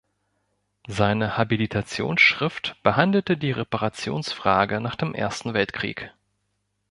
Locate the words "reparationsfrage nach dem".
3.51-5.13